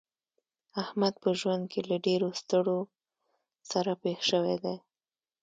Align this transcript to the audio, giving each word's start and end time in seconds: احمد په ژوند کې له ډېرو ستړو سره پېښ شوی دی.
احمد 0.83 1.13
په 1.23 1.29
ژوند 1.39 1.63
کې 1.71 1.81
له 1.89 1.95
ډېرو 2.05 2.29
ستړو 2.41 2.79
سره 3.71 3.91
پېښ 4.01 4.19
شوی 4.29 4.55
دی. 4.63 4.77